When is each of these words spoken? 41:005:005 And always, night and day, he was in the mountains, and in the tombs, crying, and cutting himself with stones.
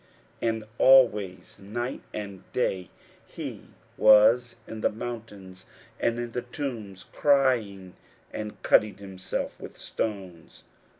41:005:005 0.41 0.49
And 0.49 0.63
always, 0.79 1.55
night 1.59 2.01
and 2.11 2.51
day, 2.53 2.89
he 3.23 3.61
was 3.97 4.55
in 4.65 4.81
the 4.81 4.89
mountains, 4.89 5.67
and 5.99 6.17
in 6.17 6.31
the 6.31 6.41
tombs, 6.41 7.03
crying, 7.13 7.93
and 8.33 8.59
cutting 8.63 8.97
himself 8.97 9.59
with 9.59 9.77
stones. 9.77 10.63